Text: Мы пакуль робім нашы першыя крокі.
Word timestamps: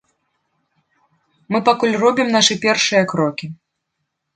Мы 1.53 1.59
пакуль 1.69 1.95
робім 2.07 2.27
нашы 2.39 2.53
першыя 2.67 3.07
крокі. 3.17 3.57